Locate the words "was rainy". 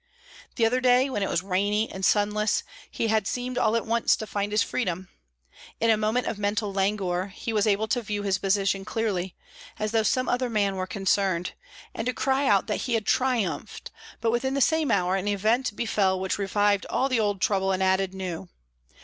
1.29-1.87